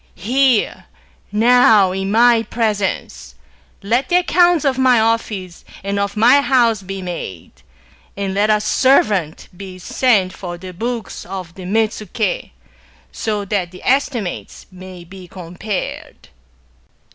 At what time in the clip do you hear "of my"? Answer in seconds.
4.65-4.99, 5.99-6.41